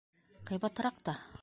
Ҡыйбатыраҡ 0.51 1.05
та. 1.11 1.19